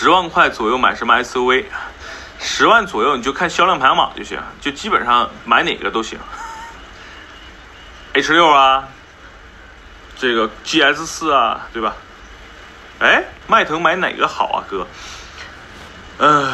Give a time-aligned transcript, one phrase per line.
[0.00, 1.66] 十万块左右买什么 SUV？
[2.38, 6.18] 十万左右你就看销量排行榜就行，就基本上买哪个都行。
[8.14, 8.88] H 六啊，
[10.16, 11.94] 这个 GS 四啊，对吧？
[13.00, 14.86] 哎，迈腾买哪个好啊，哥？
[16.16, 16.50] 呃，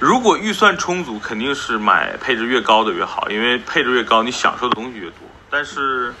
[0.00, 5.18] 如果预算充足，肯定是买配置越高的越好，因为配置越高，你享受的东西越多。
[5.48, 6.12] 但是，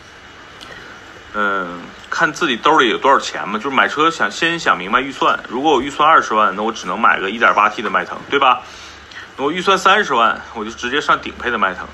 [1.32, 1.80] 嗯，
[2.10, 3.58] 看自己兜里有多少钱嘛。
[3.58, 5.38] 就是买车想先想明白预算。
[5.48, 8.62] 如果我预算二十万，那我只能买个 1.8T 的迈腾，对吧？
[9.36, 11.86] 我预算三十万，我就直接上顶配的迈腾。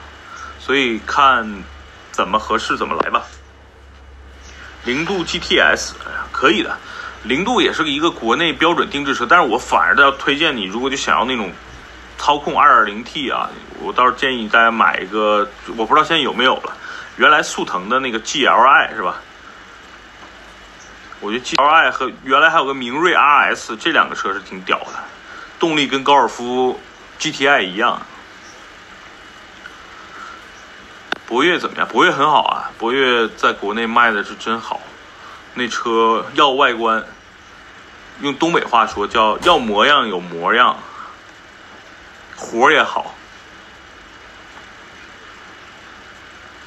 [0.59, 1.63] 所以看
[2.11, 3.23] 怎么合适怎么来吧。
[4.85, 6.77] 零度 GTS，哎呀，可以的。
[7.23, 11.53] 零度也是一个国内标准定制车，但是我反而要推荐你，如果就想要那种
[12.19, 13.51] 操控 2.0T 啊，
[13.81, 16.73] 我倒是建议大家买一个，我不知道现在有没有了。
[17.17, 19.21] 原来速腾的那个 GLI 是吧？
[21.21, 24.93] 我觉得 GLI 和原来还有个明锐 RS 这两个车是挺屌的，
[25.59, 26.79] 动力跟高尔夫
[27.19, 28.01] GTI 一样。
[31.27, 31.89] 博越怎么样？
[31.89, 34.81] 博越很好啊，博越在国内卖的是真好，
[35.55, 37.05] 那车要外观，
[38.21, 40.79] 用东北话说叫要模样有模样，
[42.37, 43.15] 活也好，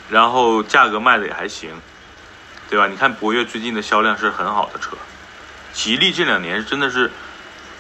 [0.10, 1.80] 然后价格卖的也还行，
[2.70, 2.88] 对吧？
[2.88, 4.98] 你看博越最近的销量是很好的车，
[5.74, 7.12] 吉利这两年真的是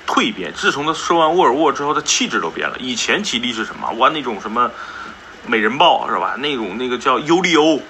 [0.07, 2.75] 蜕变，自从它收完沃尔沃之后，它气质都变了。
[2.79, 3.89] 以前吉利是什么？
[3.97, 4.69] 哇，那种什么。
[5.47, 6.35] 美人豹是吧？
[6.37, 7.81] 那种那个叫优利欧，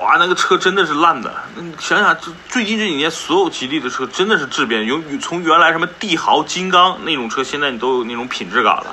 [0.00, 1.32] 哇，那个车真的是烂的。
[1.54, 8.86] 你想想，这最近这几年所有吉利的车真的是质变，由从原来什么帝豪、金刚那种车，现在你都有那种品质感了。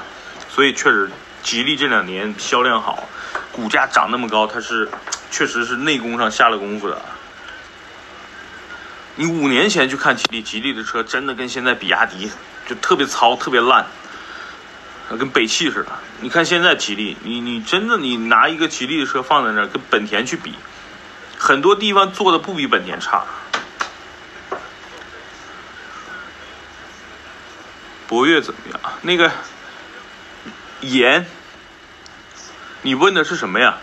[0.50, 1.10] 所以确实，
[1.42, 3.08] 吉利这两年销量好，
[3.52, 4.88] 股价涨那么高，它是
[5.32, 7.02] 确实是内功上下了功夫的。
[9.20, 12.32] 你五年前去看吉利，吉利的车真的跟现在比亚迪
[12.66, 13.86] 就特别糙、特别烂。
[15.10, 15.92] 跟北汽似的，
[16.22, 20.54] 你看现在吉利，你你真的你拿一个吉利的车放在那儿跟本田去比，
[21.38, 23.26] 很多地方做的不比本田差。
[28.08, 28.80] 博越怎么样？
[29.02, 29.30] 那个
[30.80, 31.26] 严，
[32.84, 33.80] 你问的是什么呀？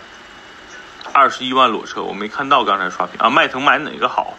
[1.13, 3.29] 二十一万裸车，我没看到刚才刷屏啊。
[3.29, 4.35] 迈腾买哪个好？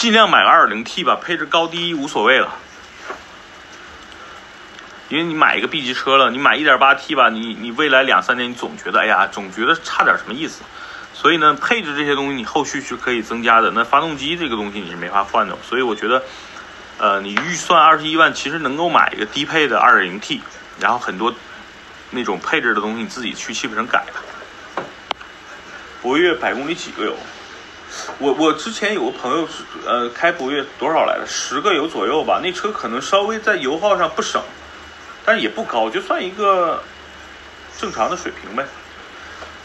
[0.00, 2.54] 尽量买个二点零 T 吧，配置高低无所谓了。
[5.10, 10.62] 因为你买一个 B 级车了，你买 1.8T 吧，你你未来两三年你总觉得，哎呀，总觉得差点什么意思。
[11.12, 13.70] 所以呢，配置这些东西你后续是可以增加的。
[13.72, 15.54] 那发动机这个东西你是没法换的。
[15.62, 16.24] 所以我觉得，
[16.96, 20.40] 呃，你预算二十一万，其实能够买一个低配的 2.0T，
[20.80, 21.34] 然后很多
[22.08, 24.82] 那种配置的东西你自己去汽配城改吧。
[26.00, 27.14] 博越百公里几个油？
[28.20, 31.26] 我我之前有个朋友是呃开博越多少来的？
[31.26, 32.38] 十个油左右吧。
[32.42, 34.40] 那车可能稍微在油耗上不省。
[35.22, 36.82] 但是也不高，就算一个
[37.78, 38.64] 正常的水平呗。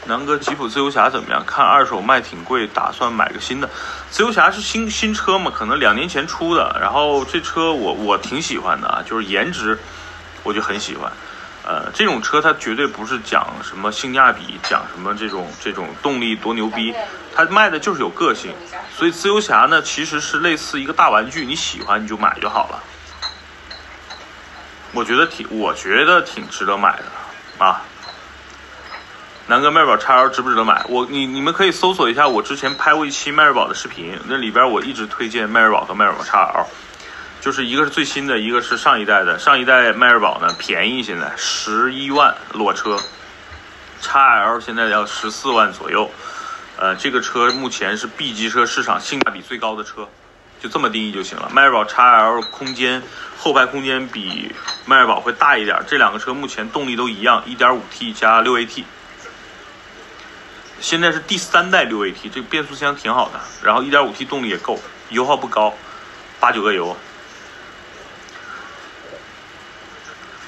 [0.05, 1.43] 南哥，吉普自由侠怎么样？
[1.45, 3.69] 看二手卖挺贵，打算买个新的。
[4.09, 5.49] 自由侠是新新车嘛？
[5.49, 6.77] 可能两年前出的。
[6.79, 9.79] 然后这车我我挺喜欢的啊，就是颜值
[10.43, 11.11] 我就很喜欢。
[11.65, 16.93] 呃，这种车它绝对不是讲什么性价比，讲什么这种这种动力多牛逼，
[17.35, 18.53] 它卖的就是有个性。
[18.95, 22.83] 所以自由侠呢，其实是类似一个大玩具，你喜欢你就买就好了。
[24.93, 27.81] 我觉得挺，我觉得挺值得买的，啊。
[29.47, 30.83] 南哥，迈锐宝 XL 值不值得买？
[30.87, 36.65] 我你你们可以搜索一下我之前拍过一期迈锐宝的视频，那里边我一直推荐迈锐宝和迈锐宝 XL，
[37.45, 39.37] 就是一个是最新的，一个是上一代的。
[39.37, 42.99] 上一代迈锐宝呢便宜，现在十一万裸车
[44.01, 46.09] ，XL 现在要十四万左右，
[46.77, 50.09] 呃，这个车目前是 B 级车市场性价比最高的车。
[50.59, 51.47] 就这么定义就行了。
[51.53, 53.03] 迈锐宝 XL 空间
[53.37, 54.51] 后排空间比
[54.87, 58.83] 迈锐宝会大一点，这两个车目前动力都一样，1.5T 加 6AT。
[60.81, 64.79] 现在是第三代 6AT，这变速箱挺好的，然后 1.5T 动力也够，
[65.09, 65.71] 油耗不高，
[66.39, 66.97] 八九个油。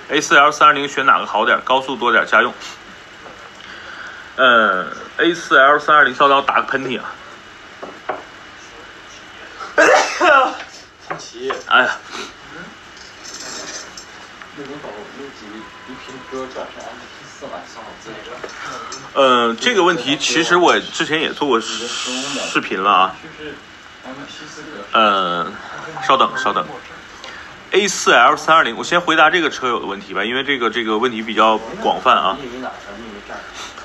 [0.09, 1.59] A4L 320选哪个好点？
[1.61, 2.53] 高速多点，家用。
[4.37, 7.13] 嗯，A4L 320，稍等，我打个喷嚏啊。
[11.67, 11.97] 哎呀，
[19.13, 23.15] 嗯，这个问题其实我之前也做过视频了啊。
[24.93, 25.53] 嗯，
[26.07, 26.65] 稍等稍等。
[27.71, 32.37] A 四 L 三二零，我先回答这个车友的问题吧，因为这个这个问题比较广泛啊。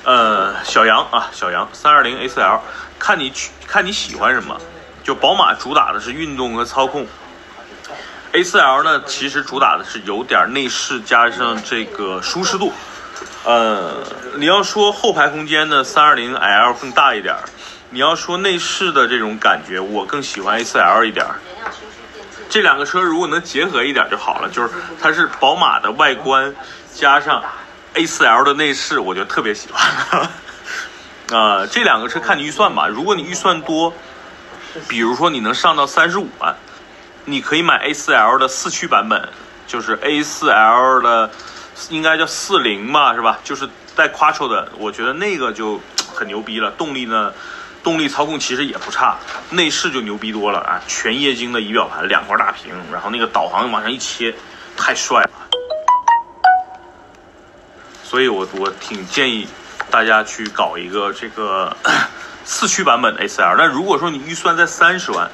[0.04, 2.60] 呃，小杨啊，小杨，三二零 A 四 L，
[2.98, 4.60] 看你去看你喜欢什么。
[5.02, 7.04] 就宝马主打的是运动和操控
[8.32, 12.72] ，A4L 呢，其实主打的是有点内饰加上这个舒适度。
[13.44, 13.96] 呃，
[14.36, 17.40] 你要说后排空间呢，320L 更大一点儿；
[17.90, 21.26] 你要说内饰的这种感觉，我更喜欢 A4L 一点。
[22.52, 24.68] 这两个车如果能结合一点就好了，就是
[25.00, 26.54] 它是宝马的外观
[26.92, 27.42] 加上
[27.94, 30.28] A4L 的内饰，我就特别喜欢。
[31.30, 33.94] 啊、 这两个车看你预算吧，如果你预算多，
[34.86, 36.54] 比如说你能上到三十五万，
[37.24, 39.26] 你可以买 A4L 的四驱版本，
[39.66, 41.30] 就是 A4L 的
[41.88, 43.38] 应该叫四零吧，是吧？
[43.42, 43.66] 就是
[43.96, 45.80] 带 Quattro 的，我觉得那个就
[46.14, 46.70] 很牛逼了。
[46.72, 47.32] 动力呢，
[47.82, 49.16] 动力操控其实也不差，
[49.50, 50.80] 内饰就牛逼多了啊！
[50.86, 54.34] 全液晶的仪表盘，两块大屏，然后那个导航往上一切，
[54.76, 55.30] 太帅了。
[58.04, 59.48] 所以我我挺建议
[59.90, 61.74] 大家去搞一个这个
[62.44, 63.56] 四驱版本的 A4L。
[63.56, 65.30] 但如果说你预算在三十万，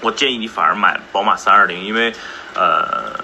[0.00, 2.12] 我建议你反而买宝马三二零，因为
[2.54, 3.19] 呃，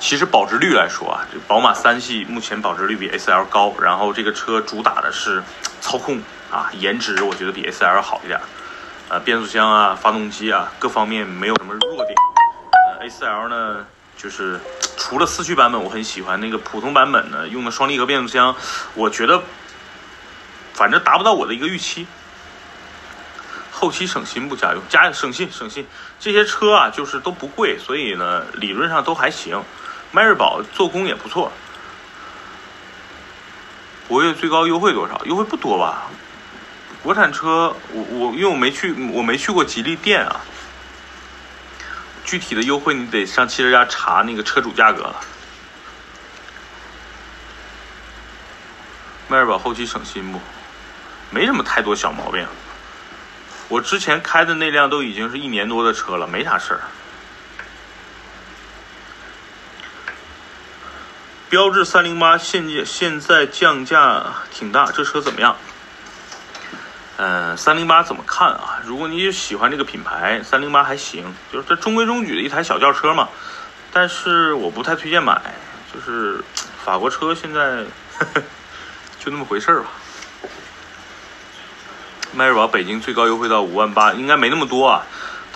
[0.00, 5.42] 其实保值率来说啊，这宝马三系目前保值率比 A4L 高，然后这个车主打的是
[5.82, 6.20] 操控
[6.50, 8.40] 啊，颜值我觉得比 A4L 好一点，
[9.10, 12.14] 呃，变速箱啊、发动机啊各方面没有什么弱点。
[12.98, 13.86] 呃，A4L 呢，
[14.16, 14.58] 就是
[14.96, 18.56] 除了四驱版本我很喜欢，那个普通版本呢用的双离合变速箱，
[18.94, 19.42] 我觉得
[20.72, 22.06] 反正达不到我的一个预期。
[23.70, 25.86] 后期省心不加油，加省心省心。
[26.18, 29.62] 这些车啊，就是都不贵，所以呢，理论上都还行。
[30.12, 31.52] 迈锐宝做工也不错。
[34.08, 35.20] 博越最高优惠多少？
[35.24, 36.10] 优惠不多吧？
[37.02, 40.40] 国产车，我我因为我没去，我没去过吉利店啊。
[42.24, 45.16] 具体的优惠你得上汽车家查那个车主价格了。
[49.28, 50.40] 迈锐宝后期省心不？
[51.30, 52.44] 没什么太多小毛病。
[53.68, 56.80] 我之前开的那辆都已经是一年多的车了，没啥事儿。
[61.50, 65.56] 标致三零八现价现在降价挺大，这车怎么样？
[67.16, 68.80] 嗯、呃，三零八怎么看啊？
[68.84, 73.28] 如果你喜欢这个品牌，三零八还行，就是这中规中矩的一台小轿车嘛。
[73.92, 75.42] 但是我不太推荐买，
[75.92, 76.40] 就是
[76.84, 77.60] 法国车现在
[78.16, 78.42] 呵 呵
[79.18, 79.88] 就那么回事儿吧。
[82.32, 85.04] 迈锐宝北京最高优惠到五万八，应该没那么多啊。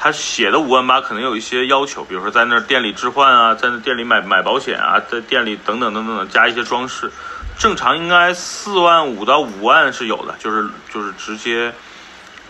[0.04, 7.10] 他写的五万八可能有一些要求，比如说在那店里置换啊，在那店里买买保险啊，在店里等等等等等加一些装饰。
[7.58, 11.72] 正常应该四万五到五万是有的，就是就是直接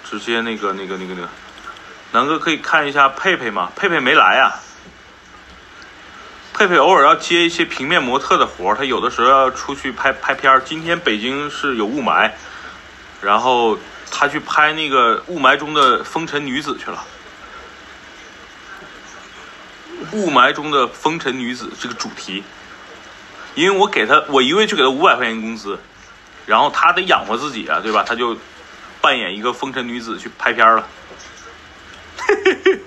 [0.03, 1.29] 直接那个那个那个那个，
[2.11, 3.71] 南哥可以看一下佩佩吗？
[3.77, 4.59] 佩佩没来啊。
[6.55, 10.61] 佩佩偶尔要接一些平面模特的活，他有的时候要出去拍拍片儿。
[10.65, 12.33] 今天北京是有雾霾，
[13.23, 13.79] 然后
[14.11, 17.05] 他去拍那个雾霾中的风尘女子去了。
[20.15, 22.45] 雾霾中的风尘女子这个主题，
[23.57, 25.79] 因为我给他，我一个月就给他五百块钱工资，
[26.47, 28.05] 然后他得养活自己啊，对吧？
[28.07, 28.39] 他就
[29.01, 30.87] 扮演一个风尘女子去拍片了。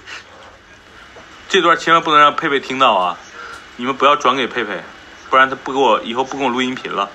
[1.50, 3.18] 这段千万不能让佩佩听到啊！
[3.76, 4.82] 你们不要转给佩佩，
[5.30, 7.10] 不然他不给我以后不给我录音频了。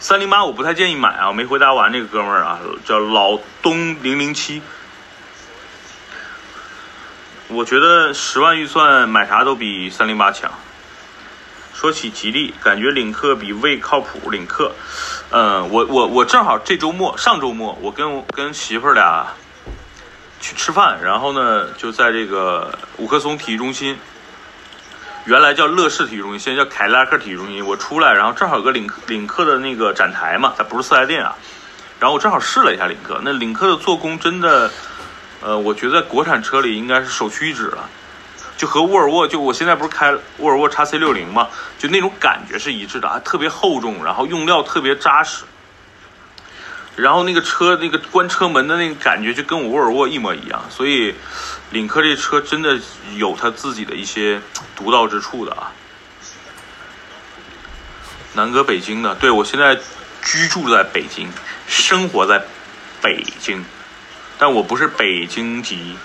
[0.00, 4.62] 三零八我不太建议买啊，我没回答完这个哥们儿啊，叫老东零零七。
[7.48, 10.50] 我觉得十万预算买啥都比三零八强。
[11.72, 14.28] 说起吉利，感觉领克比魏靠谱。
[14.30, 14.72] 领克，
[15.30, 19.28] 嗯，我我我正好这周末上周末我跟跟媳妇俩
[20.40, 23.96] 去吃饭，然后呢就在这个五棵松体育中心，
[25.24, 27.64] 原来叫乐视体育中心，现在叫凯迪拉克体育中心。
[27.64, 31.34] 我出来，然后正好有个领领克的那个展台嘛，它不是四 S 店啊，
[31.98, 34.70] 然后我正好试了一下领克，那领克的做工真的。
[35.40, 37.88] 呃，我觉得国产车里应该是首屈一指了，
[38.56, 45.44] 就和沃尔沃，就我现在不是开沃尔沃 x C 六零嘛，就那种感觉是一致的，啊，特别厚重，然后用料特别扎实，
[46.96, 51.14] 然后那个车那个关车门的那个感觉就跟我沃尔沃一模一样，所以
[51.70, 52.76] 领克这车真的
[53.14, 54.40] 有它自己的一些
[54.74, 55.70] 独到之处的啊。
[58.34, 59.78] 南哥北京的，对我现在
[60.22, 61.28] 居住在北京，
[61.68, 62.42] 生活在
[63.00, 63.64] 北京。
[64.38, 65.96] 但我不是北京籍，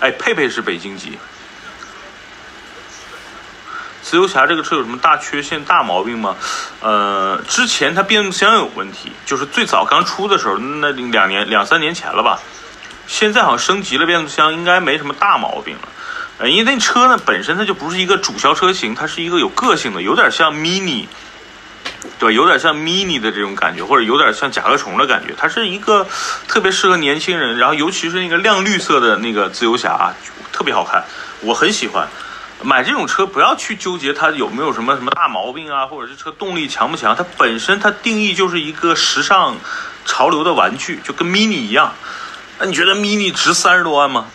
[0.00, 1.16] 哎，佩佩是北京籍。
[4.02, 6.36] 自由侠这个车有什么大缺陷、大毛病吗？
[6.80, 12.40] 呃，之前它变速箱有问题，就是最早刚出的时候，那两年、两三年前了吧。
[13.06, 15.88] 现在好像升级了变速箱，应该没什么大毛病了。
[16.38, 21.06] 呃，因为那车呢本身它就不是一个主销车型，它是一个有个性的，有点像 Mini。
[22.20, 22.34] 对？
[22.34, 25.34] 有点像 mini 的这种感觉，或者有点像甲壳虫的感觉。
[25.36, 26.06] 它是一个
[26.46, 30.14] 特别适合年轻人，然后尤其是那个亮绿色的那个自由侠，
[30.52, 31.04] 特别好看，
[31.40, 32.06] 我很喜欢。
[32.62, 39.56] 买这种车不要去纠结它有没有什么什么大毛病啊，或者是车动力强不强，它本身它定义就是一个时尚
[40.04, 41.94] 潮流的玩具，就跟 mini 一样。
[42.58, 44.26] 那你觉得 mini 值三十多万吗？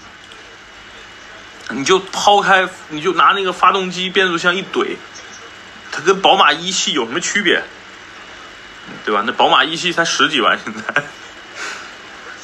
[1.70, 4.96] 你就抛开，你就拿那个发动机、变速箱一怼，
[5.92, 7.62] 它跟宝马一系有什么区别？
[9.04, 9.24] 对吧？
[9.26, 11.04] 那宝马一系才十几万现在，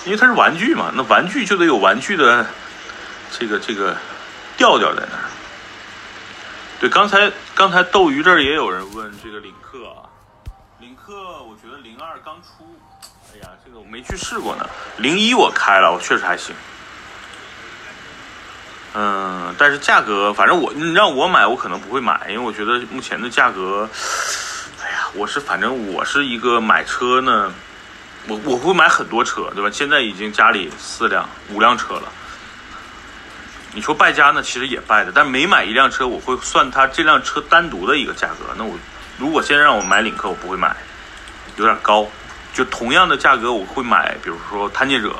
[0.05, 2.45] 因为它是玩具嘛，那玩具就得有玩具的
[3.31, 3.95] 这个这个
[4.57, 5.23] 调调在那儿。
[6.79, 10.09] 对，刚才刚才斗鱼这儿也有人问这个领克啊，
[10.79, 12.79] 领克我觉得零二刚出，
[13.33, 14.67] 哎呀，这个我没去试过呢。
[14.97, 16.55] 零一我开了，我确实还行。
[18.93, 23.87] 嗯，但是价格，反正我让我买，我可能不会买，因为我觉得目前的价格，
[24.91, 27.53] 呀，我是反正我是一个买车呢，
[28.27, 29.69] 我我会买很多车，对吧？
[29.71, 32.11] 现在已经家里四辆五辆车了。
[33.73, 38.53] 你说败家呢，其实也败的，但每买一辆车，我会算它这辆车单独的一个价格。
[38.57, 38.77] 那我
[39.17, 40.75] 如果现在让我买领克，我不会买，
[41.55, 42.07] 有点高。
[42.53, 45.15] 就同样的价格，我会买，比如说探界者，